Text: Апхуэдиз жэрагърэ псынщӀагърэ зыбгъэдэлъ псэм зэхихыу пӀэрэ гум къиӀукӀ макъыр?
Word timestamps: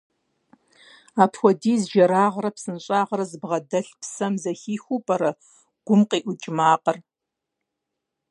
Апхуэдиз 1.23 1.81
жэрагърэ 1.91 2.49
псынщӀагърэ 2.55 3.25
зыбгъэдэлъ 3.29 3.89
псэм 4.01 4.33
зэхихыу 4.43 5.03
пӀэрэ 5.05 5.31
гум 5.85 6.01
къиӀукӀ 6.09 6.47
макъыр? 6.57 6.97